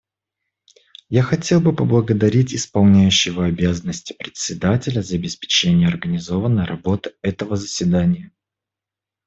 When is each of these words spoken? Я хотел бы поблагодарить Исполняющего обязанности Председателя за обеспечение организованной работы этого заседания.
Я 1.09 1.21
хотел 1.21 1.61
бы 1.61 1.75
поблагодарить 1.75 2.55
Исполняющего 2.55 3.45
обязанности 3.45 4.13
Председателя 4.13 5.03
за 5.03 5.13
обеспечение 5.17 5.89
организованной 5.89 6.65
работы 6.65 7.13
этого 7.21 7.55
заседания. 7.55 8.31